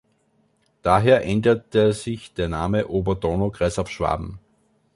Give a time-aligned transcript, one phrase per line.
[0.81, 4.39] Daher änderte sich der Name Oberdonaukreis auf Schwaben.